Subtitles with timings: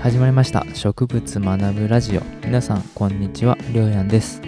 [0.00, 0.64] 始まりました。
[0.74, 2.22] 植物学ぶラジオ。
[2.42, 3.58] 皆さんこんにちは。
[3.70, 4.40] りょうやんです。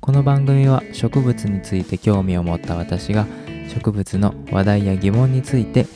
[0.00, 3.26] この番組は植物について興味を持った私が
[3.68, 5.86] 植物の話題や疑問について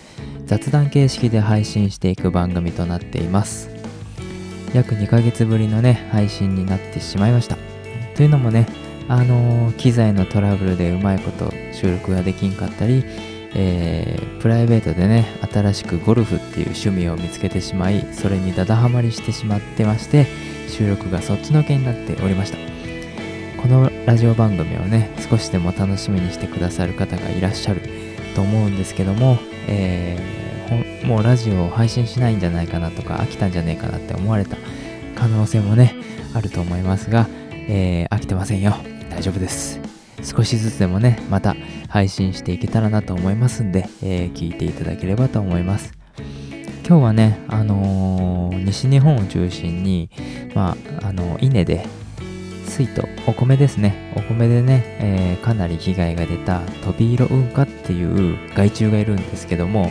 [0.44, 3.70] 雑談形式で配信していく番組となっています。
[4.74, 7.56] 約2ヶ月ぶりのね配信になってしまいました。
[8.14, 8.66] というのもね
[9.08, 13.02] あのー、機材のトラブルでうまいこと収録ができんかったり
[13.54, 20.26] えー、プライベートでね新しくゴルフっていう趣味を見つけてしまいそれにだだはまりしてしまってまして
[20.68, 22.58] 収録がそっちのけになっておりました。
[23.60, 27.82] このラジオ番組をね少しでも楽しみにしてくださる方がいらっしゃる
[28.34, 34.56] と思うんですけども、えー、もうラジオを配信しないんじゃないかなとか飽きたんじゃねえかなって思われた
[35.16, 35.94] 可能性もね
[36.34, 38.76] あると思いますが、えー、飽きてませんよ。
[39.10, 39.87] 大丈夫です。
[40.22, 41.56] 少しずつでもねまた
[41.88, 45.92] 配信していけたらなと思いますんで、えー、聞いていただければと思います。
[46.86, 50.10] 今日はねあのー、西日本を中心に
[50.54, 51.86] まああの稲で
[52.64, 54.12] 水とお米ですね。
[54.16, 59.90] お米でね、えー、かなり被害が出たトビイロウンカっていう害虫がいるんですけども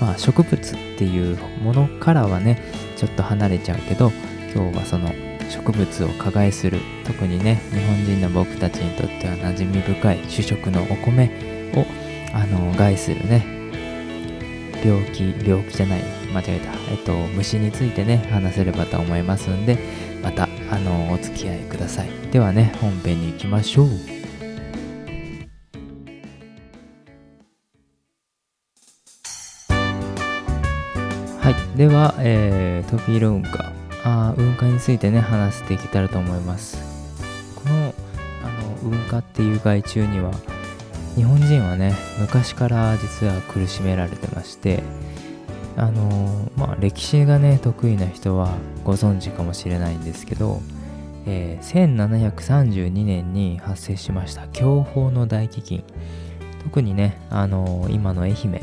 [0.00, 2.62] まあ植物っていうものからはね
[2.96, 4.12] ちょっと離れちゃうけど
[4.54, 5.10] 今日はその
[5.50, 6.80] 植物を加害する。
[7.04, 11.84] 特にね日本人の僕たちにとっては馴染み深い主食のお米を
[12.32, 13.44] あの害するね
[14.84, 19.78] 病気病気じゃない間違えたえっと虫についてね話せればと思いますんで
[20.22, 22.08] またあのお付き合いください。
[22.32, 23.88] ではね本編に行きましょう。
[31.38, 31.76] はい。
[31.76, 33.70] では、えー、トビロウンカ
[34.04, 36.78] あ雲海についてね話していけたらと思います。
[37.56, 37.94] この
[38.42, 40.30] あの雲海っていう害虫には
[41.16, 44.82] 日本人はね昔から実は苦しめられてまして
[45.76, 48.50] あのまあ歴史がね得意な人は
[48.84, 50.60] ご存知かもしれないんですけど、
[51.26, 51.96] えー、
[52.34, 55.82] 1732年に発生しました享保の大飢饉。
[56.64, 58.60] 特にねあの今の愛媛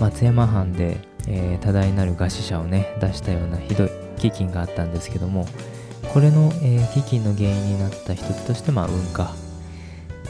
[0.00, 0.98] 松山藩で、
[1.28, 5.46] えー、多大なる餓死者をね出したようなひどい飢饉があったんですけども
[6.12, 9.34] これの、えー、飢饉の原因になった一つとして、まあ、運火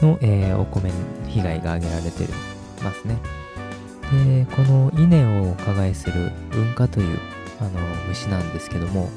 [0.03, 0.91] の、えー、お米
[1.29, 2.27] 被害が挙げられて
[2.83, 3.17] ますね。
[4.13, 7.19] でこの稲を加害する運火という
[7.61, 7.71] あの
[8.09, 9.09] 虫なんですけども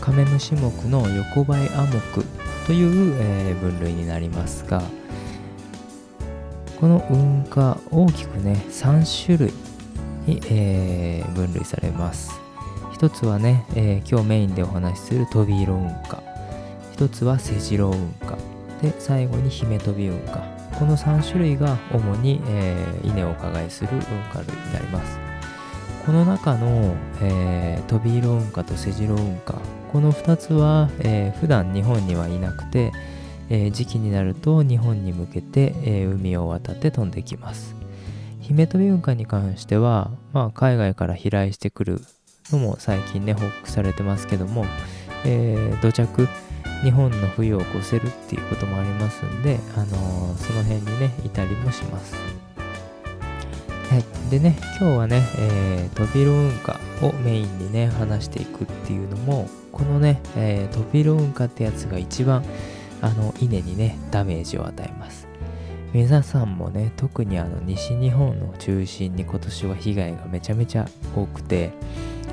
[0.00, 2.24] カメムシ目の横ばいアモク
[2.66, 4.82] という、えー、分類になりますが
[6.78, 9.67] この運火大きくね3種類
[10.28, 12.30] に、えー、分類されます。
[12.92, 16.22] 一つはね、えー、今日メインでお話しするトビイロウンカ
[16.92, 18.36] 一つはセジロウンカ
[18.82, 20.40] で最後にヒメトビウンカ
[20.76, 24.00] この3種類が主に、えー、稲を加害するウン
[24.32, 25.18] カ類になります。
[26.04, 29.60] この中の、えー、トビイロウンカとセジロウンカ
[29.92, 32.92] この2つは、えー、普段日本にはいなくて、
[33.50, 37.77] えー、時期になると日本に向けて、えー、海を渡って飛んできます。
[38.48, 42.00] 姫飛び文化に関しては、まあ、海外から飛来してくる
[42.50, 44.64] のも最近ね報告されてますけども、
[45.26, 46.26] えー、土着
[46.82, 52.14] 日本の冬を越せるっていうこともありますんで、あのー、その辺にねいたりもします。
[53.90, 62.42] はい、でね今日はね、えー、トビロ運河をメインにね話していくっていうのもこのね、えー、トビロ運河ってやつが一番
[63.02, 65.28] あの稲にねダメージを与えます。
[65.92, 71.72] 皆さんもね特にあの西日本の中心に今年は被害がめちゃめちゃ多くて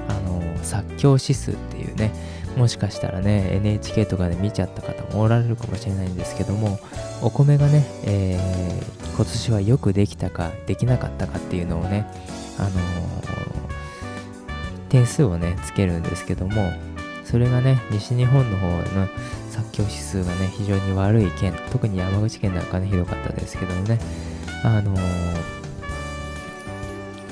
[0.08, 2.12] あの作況指数っていうね
[2.58, 6.80] もしかしたらね NHK とかで見ちゃった方もおられるかもしれないんですけども
[7.22, 12.06] お米がね、えー、今年はよくできたかできなかったかっていうのをね
[12.58, 12.74] あのー、
[14.90, 16.72] 点数をねつけるんですけども
[17.24, 19.08] それがね西日本の方の
[19.56, 24.00] 作業指数がね、非常に悪い県、特に山口県なんかね、ひどかったですけどもね、
[24.64, 25.00] あのー、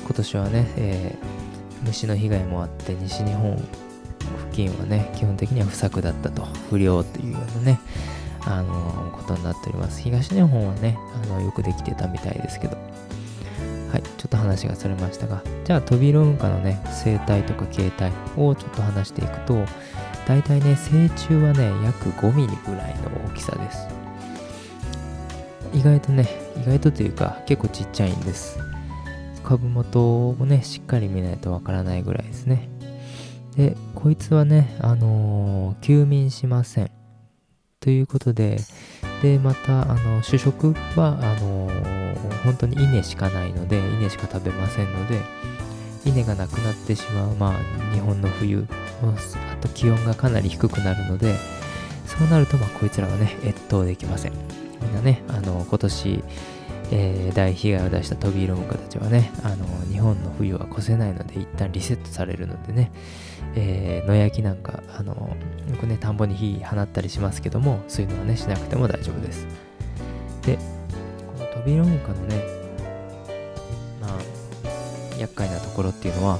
[0.00, 3.68] 今年はね、えー、虫の被害もあって、西日本付
[4.52, 7.80] 近はね、基本的には不作だったと、不良というようなね、
[8.46, 10.00] あのー、ことになっております。
[10.00, 12.78] 東日本はね、あのよくできてたみたいですけど、
[13.92, 19.66] はい、ちょっと話がそれましたが、じゃあ、トビロウンカのね、生態とか形態をちょっと話していくと、
[20.26, 23.88] 大体ね、成虫はね、約5ミリぐらいの大きさです。
[25.72, 28.58] 意外とね、意外とというか、結構ちっちゃいんです。
[29.42, 32.68] 株元もね、しっかり見ないとわからないぐらいですね。
[33.56, 36.90] で、こいつはね、あのー、休眠しません。
[37.80, 38.58] ということで、
[39.22, 45.20] で、また、あの、主食は、あのー、本当に稲しかないので、稲しか食べませんので、
[46.04, 48.66] 稲がなくなってしまう、まあ、日本の冬
[49.02, 51.34] あと気温がかなり低くなるので
[52.06, 54.32] そうなるとまあこいつらはね越冬できません
[54.82, 56.24] みんなねあの今年
[56.90, 62.92] えー、大被害を出したトビイロムカたちはね、あの日本の冬は越せないので一旦リセットされるのでね、
[63.54, 65.36] えー、野焼きなんか、あの
[65.70, 69.46] よくね、田んぼに火放ったりしますけども、そういうのはね、しなくても大丈夫です。
[70.42, 70.56] で、
[71.36, 72.53] このトビイロムカのね、
[75.18, 76.38] 厄介なところっていうのは、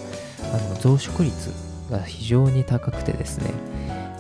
[0.53, 1.51] あの増殖率
[1.91, 3.51] が非常に高くてですね、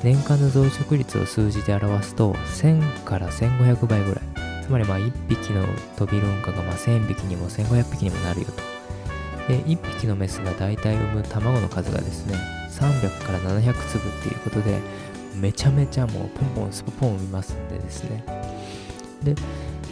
[0.02, 4.24] 年間の増殖率を数字で表すと、1000から1500倍ぐらい。
[4.64, 5.66] つまりまあ1匹の
[5.96, 8.74] トビロンカがま1000匹にも1500匹にもなるよと。
[9.48, 12.36] で、1匹のメスが大体産む卵の数がですね、
[12.70, 14.78] 300から700粒っていうことで、
[15.36, 18.24] めちゃめちゃもうポンポンスポポン産みますんでですね。
[19.22, 19.34] で、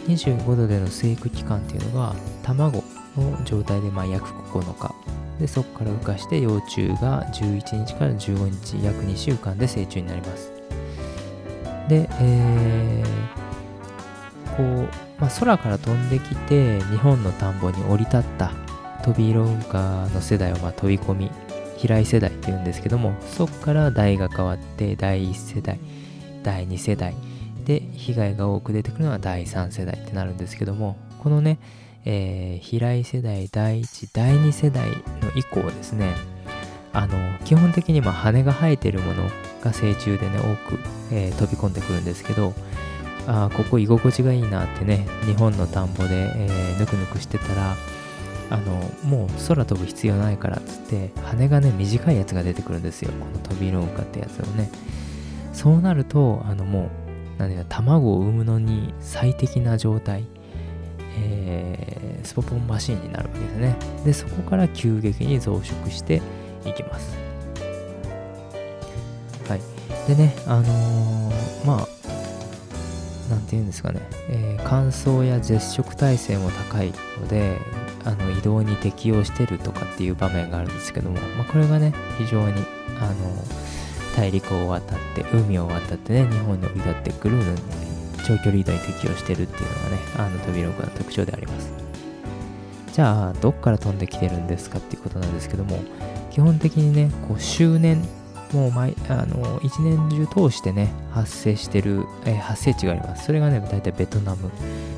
[0.07, 2.83] 25度での生育期間っていうのが、卵
[3.17, 4.93] の状態でまあ約9日。
[5.39, 10.51] で、そこから浮かして幼虫が11日から15日、約2週間で成虫になります。
[11.87, 14.87] で、えー、こう、
[15.19, 18.51] まあ、空から飛んできて日本の田んぼに降り立った
[19.03, 21.31] 飛び色運河の世代をま飛び込み
[21.77, 25.79] 飛来世代っていうんですけどもそこから代が変わって第1世代
[26.43, 27.13] 第2世代
[27.65, 31.57] で被害が多く出てくるのは第3世代ってなるんですけどもこのね、
[32.05, 34.95] えー、飛来世代第1第2世代の
[35.35, 36.15] 以降ですね。
[36.93, 39.23] あの基本的にま羽が生えてるもの
[39.61, 40.79] が成虫でね多く、
[41.11, 42.53] えー、飛び込んでくるんですけど
[43.25, 47.75] あここ居心地がいいなってね日本の田んぼで、えー、ぬくぬくしてたら
[48.51, 53.11] あのもう空飛ぶ必要ないからっつって羽がね短いやつが出てくるんですよ。
[53.11, 54.69] この飛びロンカってやつをね。
[55.53, 56.89] そうなるとあのもう
[57.39, 60.25] 何だ卵を産むのに最適な状態。
[61.17, 63.75] えー、スポポンマシンになるわけですね。
[64.05, 66.21] でそこから急激に増殖して
[66.65, 67.17] いきます。
[69.47, 69.61] はい。
[70.07, 71.87] でねあのー、まあ
[73.29, 77.57] 何て言うんですかね、えー、乾燥や絶食耐性も高いので
[78.05, 82.53] あの移動に適応してるとかっていう場面があるんですけども、まあ、これがね非常に
[82.99, 83.13] あの
[84.15, 87.92] 大陸を渡って海を渡ってね日本に降り立ってくるのに
[88.23, 91.71] 長距離移動に適応してるっていうのがねあのトビロコの特徴であります。
[92.93, 95.79] じゃあどっから飛んできてるんですかっていうことなんですけども
[96.29, 98.03] 基本的にねこう周年
[98.51, 103.25] もう毎あの一年中通してね発生してる、え、発生地があります。
[103.25, 104.51] それがね大体ベトナム、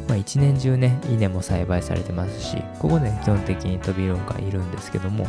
[0.10, 5.24] まあ、一年中ね稲も栽培されてますしここで、ね、基本的にトビロンがいるんですけども、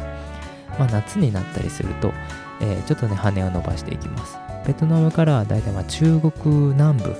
[0.76, 2.12] まあ、夏になったりすると、
[2.60, 4.36] えー、ちょっとね羽を伸ばしていきます。
[4.66, 7.16] ベトナムから大体まあ中国南部、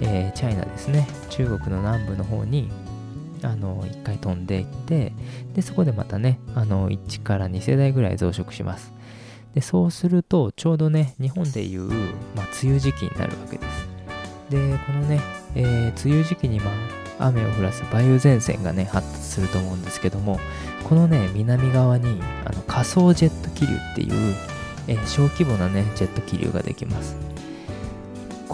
[0.00, 1.06] えー、チャイナですね。
[1.30, 2.70] 中国の南部の方に
[3.42, 5.12] あの1回飛んでいって
[5.54, 8.92] でそこでまたねあの1から2世代ぐらい増殖します。
[9.54, 11.88] でそうするとちょうどね日本でいう、
[12.36, 13.88] まあ、梅雨時期になるわけです。
[14.50, 15.20] でこのね、
[15.54, 16.70] えー、梅雨時期にま
[17.18, 20.38] あ雨を降らす梅雨前線がね発達すると思うんですけども
[20.84, 24.34] このね南側にあの仮想ジェット気流っていう、
[24.86, 27.16] えー、小規模なねジェット気流ができます。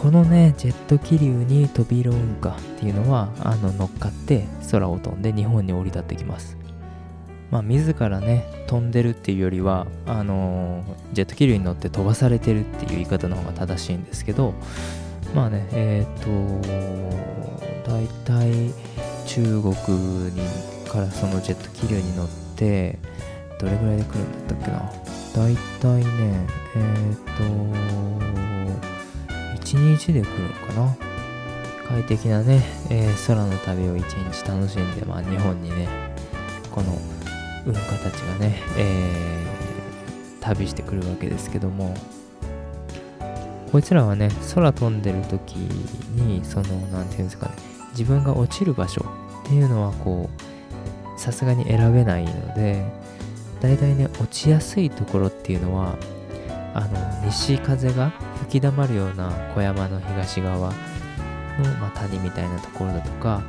[0.04, 6.58] このねジェット気流に飛び色運河っていうのはあの乗っかって空を飛んで日本に降り立ってきます。
[7.50, 10.84] まあ、自らね飛んでるっていうよりはあの、
[11.14, 14.52] ジェット気流に乗って飛ばされてるっていう言い方の方が正しいんですけど
[15.34, 16.62] まあねえっ、ー、
[17.82, 18.74] と大体
[19.24, 19.74] 中国
[20.32, 20.42] に
[20.86, 22.98] からそのジェット気流に乗って
[23.58, 24.92] どれぐらいで来るんだったっけな。
[25.34, 26.46] 大体ね
[26.76, 28.23] えっ、ー、と
[29.76, 30.96] 日で来るのかな？
[31.88, 35.88] 快適なね、えー、空の旅を一日楽しんで、まあ、日本にね
[36.70, 36.98] この
[37.66, 41.94] 運家たちがね、えー、旅してくるわけですけども。
[43.72, 47.54] こいつらはね空飛んでる時にその何て言うんですかね
[47.90, 49.04] 自分が落ちる場所
[49.44, 50.30] っていうのはこ
[51.16, 52.86] うさすがに選べないので
[53.60, 55.96] だいたいね落ちやすいところっていうのは
[56.74, 60.74] あの西風が吹き溜まるような小山の東側の、
[61.80, 63.42] まあ、谷みたいなところだとか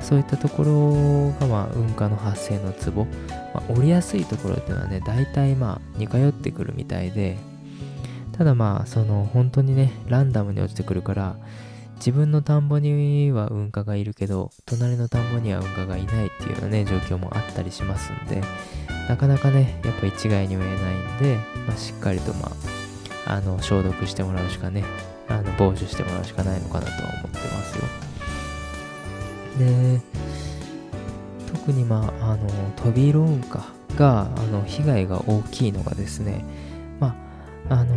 [0.00, 3.06] そういったところが、まあ、運河の発生のツボ、
[3.54, 7.36] まあ、降りやすいところっていうのはね、大体まあ、似通ってくるみたいで、
[8.36, 11.36] ただまあ、その、本当にね、ランダムに落ちてくるから、
[11.96, 18.42] 自分の田んぼには運河がいるけど、隣の田んぼには運河がいないっていうようなね、状況もあったりしますんで、
[19.08, 21.36] なかなかね、やっぱ一概には言えないんで、
[21.66, 22.50] まあ、しっかりとま
[23.26, 24.84] あ、あの、消毒してもらうしかね、
[25.28, 28.06] あの、防除してもらうしかないのかなとは思ってますよ。
[29.58, 30.00] で
[31.52, 36.44] 特にまああの飛びローンかがあの被害が大きいのがですね
[37.00, 37.16] ま
[37.68, 37.96] ああの、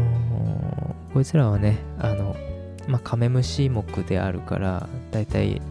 [1.13, 2.35] こいつらはねあの
[2.87, 5.61] まあ、カメムシ目であるからだいたい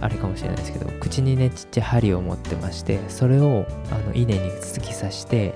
[0.00, 5.54] あれかもしれないですけど口にねちっちゃい針を持ってましてそれをあの稲に突き刺して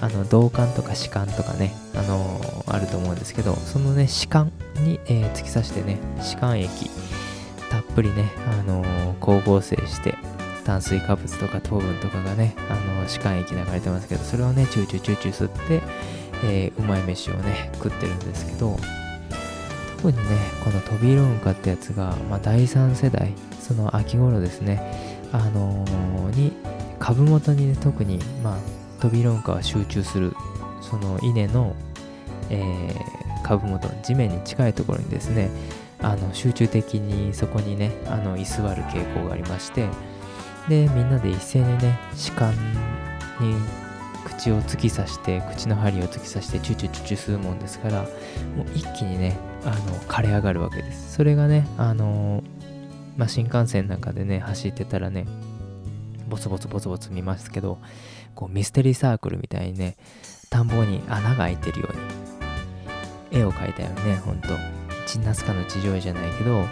[0.00, 6.90] あの銅管とか歯管とかね、あのー、あると思うんですけどそのね歯管に、えー、突き刺してね歯間液
[7.70, 10.16] たっぷりね、あのー、光合成して
[10.64, 15.82] 炭水化物とか糖分とかがね、あの師管液流れてますけどそれをねチューチューチューチュー吸って、
[16.42, 18.76] えうまい飯をね食ってるんですけど
[19.98, 20.24] 特にね
[20.62, 23.32] このトビロウンカってやつが、まあ、第3世代
[23.64, 24.82] その秋頃ですね
[25.32, 26.52] あのー、に
[26.98, 28.58] 株元にね特にまあ
[29.00, 30.34] トビロンカは集中する
[30.82, 31.74] その稲の、
[32.50, 35.50] えー、株元地面に近いところにですね
[36.00, 39.88] あの集中的にそこにねあの居座る傾向がありまして
[40.68, 42.52] でみんなで一斉にね歯間
[43.40, 43.56] に
[44.24, 48.10] 口を突き刺して口の針を突き刺してチュチュチュチュ吸うもんですからもう
[48.74, 51.14] 一気にねあの枯れ上がるわけです。
[51.14, 52.42] それがねあの
[53.16, 55.26] まあ、新幹線なんかでね走ってたらね
[56.28, 57.78] ボツボツボツボツ見ますけど
[58.34, 59.96] こうミステリーサークルみたいにね
[60.50, 61.88] 田んぼに穴が開いてるよ
[63.30, 64.48] うに絵を描いたよねほんと。
[65.06, 66.64] チンナスカの地上絵じゃないけど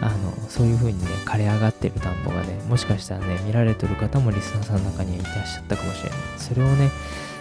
[0.00, 6.18] あのそういう風にね枯れ上がってる田んぼがねもしかしたらね見られてる方もリスナーさんの中にいらっしゃったかもしれない。
[6.36, 6.90] それをね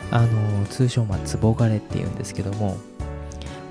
[0.09, 2.77] あの通称まあつぼ枯れっていうんですけども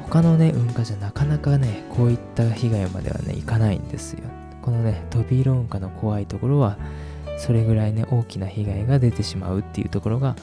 [0.03, 4.21] 他のね運河じゃなかなかねこういった被害まではねいかないんですよ
[4.67, 6.77] このね飛び色運河の怖いところは
[7.39, 10.35] それぐらいね大きな被害が出てしまうっていうところが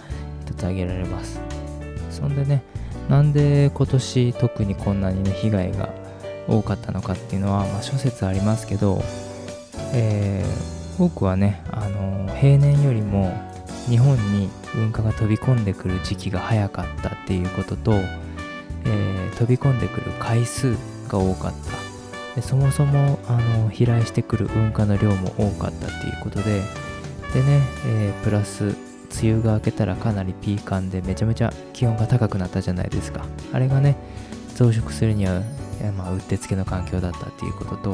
[0.46, 1.42] 一つ挙げられます。
[2.10, 2.64] そんでね
[3.10, 5.90] なんで今年特にこんなにね被害が
[6.48, 9.02] 多かったのかっていうのは、まあ、諸説ありますけど、
[9.94, 13.34] えー、多くはね、あの平年よりも
[13.90, 20.78] 日本に噴火が飛び込んでくる時期が早かったっていうことと、えー、飛び込んでくる回数
[21.10, 21.83] が多かった。
[22.36, 26.62] でそもそもあの飛来してくる噴火の量も多かったっていうことで
[27.34, 28.76] でね、えー、プラス
[29.22, 33.26] 梅雨が明けたらかなりピーカンでめちゃめちゃ気温が高くなったじゃないですか。
[33.52, 33.96] あれがね
[34.56, 35.42] 増殖するには
[35.92, 37.90] まあ、うってつけの環境だったっていうことと、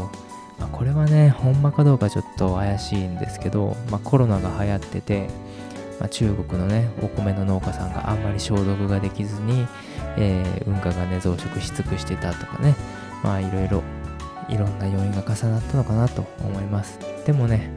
[0.60, 5.28] まあ、これはね、ほんまかどうかちょっと怪しいんですけど、まあ、コロナが流行ってて、
[6.00, 9.66] まあ、中国のね、お米の農家さんがあんまり消毒ができずに、
[10.18, 12.76] えー、運河がね、増殖し尽くしてたとかね、
[13.24, 13.84] まあいろいろ、
[14.50, 17.00] いろんな要因が重なったのかなと思います。
[17.26, 17.72] でもね、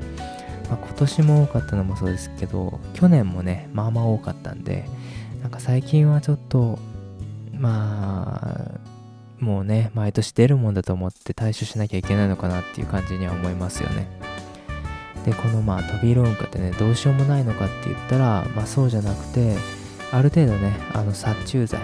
[0.69, 4.87] まあ、今年も多かったのもそうですけど、去年もね、まあまあ多かったんで、
[5.43, 6.79] なんか最近はちょっと、
[7.52, 8.41] ま
[8.79, 8.81] あ、
[9.38, 14.07] もうね、毎年出るもんだと思って対処しなきゃいけないのかなっていう感じには思いますよね。
[15.26, 19.57] で、このまあ飛び色運河ってね、どうしようもないのかって言ったら、まあそうじゃなくて、
[20.11, 21.81] ある程度ね、あの殺虫剤、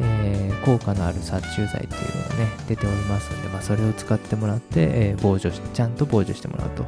[0.00, 6.84] えー、効果のある殺虫剤っていうのがね、出ておりますんで、まあそれを使ってもらって、えー、防除し、ちゃんと防除してもらうと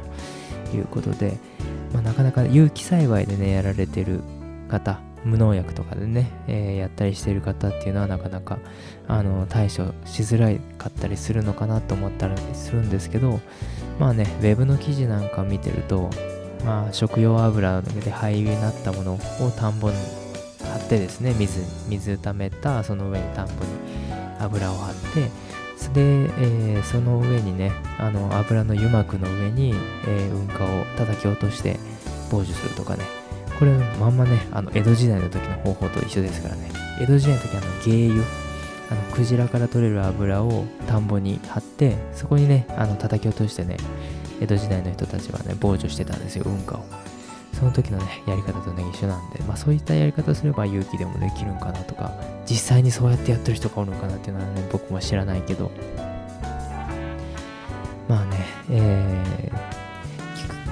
[0.75, 1.37] いうことで、
[1.93, 4.21] まあなかなか有機栽培でね、やられてる
[4.67, 8.59] 方、無農薬とかでね、えー、やったりしてる方っていうのはなかなか
[9.07, 13.39] あの対処しづらかったりするのかなと思ったりするんですけど
[13.99, 16.09] まあねウェブの記事なんか見てると
[16.65, 19.19] まあ食用油で廃油になったものを
[19.57, 19.95] 田んぼに
[20.73, 23.57] 貼ってですね水水溜めたその上に田んぼに
[24.39, 25.29] 油を張って
[25.93, 29.73] で、えー、その上にねあの油の油膜の上に、
[30.07, 31.77] えー、運河を叩き落として
[32.31, 33.03] 防除するとかね
[33.59, 36.71] これまんまね、あの江戸時代の時の方法と一緒ですからね。
[36.99, 38.23] 江戸時代の時あの芸油、
[38.89, 43.77] あのクジラから取れる油を田んぼに張って、そこにね、あの叩き落としてね、
[44.41, 46.83] 江戸時代の人たちはね、防除してたんですよ、運河を。
[47.63, 52.11] その時のね、やり方とね、一緒なんで、まあそういったやり方すれば勇気でもできるんかなとか、
[52.45, 55.71] 実際にそうやってやってる人がおるのかなっていうのはね、僕も知らないけど、
[58.09, 59.49] まあね、え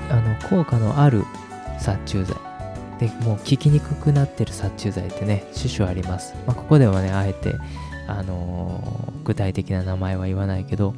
[0.10, 1.24] ー、あの、効果のある
[1.79, 2.36] 殺虫剤、
[3.00, 7.55] でもう効きにくくなってる殺虫剤ってね種々あります、まあ、ここではねあえて、
[8.05, 10.93] あのー、具体的な名前は言わないけど、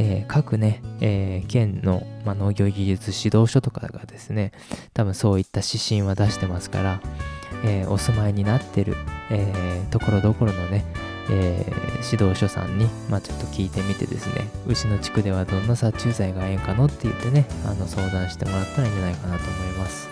[0.00, 4.52] えー、各ね、えー、県の、まあ、農業技術指導書とかがですね
[4.94, 7.00] 多分そういった指針は出してますから、
[7.64, 8.94] えお住まいになってる、
[9.30, 10.84] えところどころのね
[11.30, 20.08] えー、指導書さんに、まあ、ちょっと聞いてみてですね、うちの地区ではどんな殺虫剤がええんかのって言ってね、あの相談してもらったらいいんじゃないかなと思います。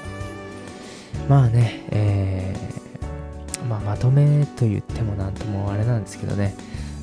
[1.28, 6.54] まあね、えー、まあ、まとめと言ってもなんともあれなんですけどね、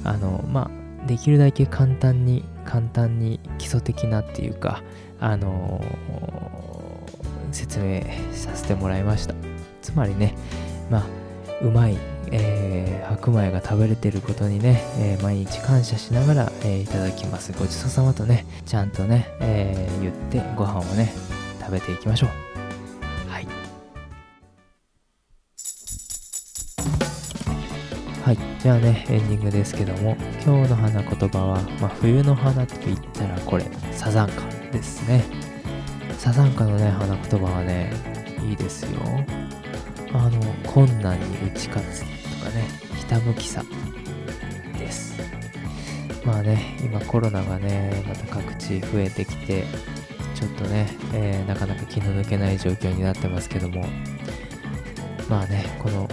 [0.04, 4.82] あの、まあ、できるだけ簡単に、簡単に基礎的なっていうか、
[5.20, 8.02] あのー、説明
[8.34, 9.36] させてもらいました。
[9.84, 10.36] つまりね
[10.90, 11.04] まあ
[11.62, 11.98] うまい、
[12.32, 21.14] えー、白米が食べれてることにね、えー、毎日感謝しながら、え、いただきますごちそうさまとねちゃんとね、え言ってご飯をね
[21.60, 22.53] 食べていきましょう
[28.24, 28.38] はい。
[28.62, 30.16] じゃあねエンディングですけども
[30.46, 35.26] 今日の花言葉は、まあ、冬の花と言ったらこれサザンカですね。
[36.18, 37.92] サザンカのね花言葉はね
[38.48, 39.02] いいですよ。
[40.14, 42.00] あの困難に打ち勝つ
[42.40, 42.66] とかね
[42.96, 43.62] ひたむきさ
[44.80, 45.20] です。
[46.26, 49.66] まあね今コロナがねまた各地増えてきて
[50.34, 53.86] ちょっとね、えー、なかなか気の抜けない状況になってますけども。
[55.30, 56.08] まあねこの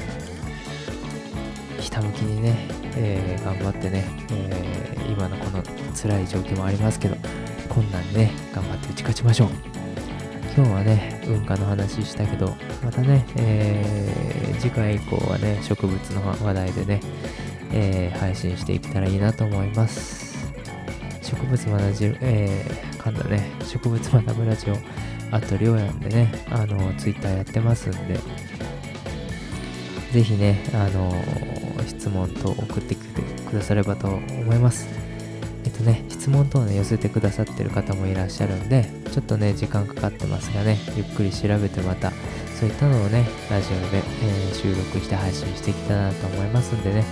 [1.80, 5.62] ひたむきにね、えー、頑張ってね、えー、今のこの
[5.94, 7.16] 辛い状況もありますけど
[7.68, 9.48] 困難にね頑張って打ち勝ちましょう。
[10.56, 17.00] 今日はね、文化の話したけど、またね、えー、次回以降はね、植物の話題でね、
[17.72, 20.44] え、配信していけたらいいなと思います。
[21.22, 24.76] 植物学じ、えー、噛んだね、植物学ぶラジオ、
[25.30, 28.18] あと、りょうやんでね、あの、ツイッターやってますんで、
[30.12, 31.14] ぜひね、あの、
[31.86, 34.88] 質問と送ってきてくださればと思います。
[35.64, 42.12] えっとね、質問等ね、寄せてくださってる方もいらっしゃるんで、ちょっとね、時間かかってますがね、ゆっくり調べてまた、
[42.58, 47.04] そういったのをね、ラジオで、えー、収録して配信していきたいなと思いますんでね、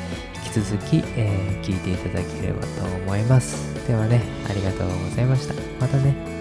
[0.47, 3.87] 引き続き、えー、聞いていただければと思います。
[3.87, 5.55] ではね、ありがとうございました。
[5.81, 6.38] またね。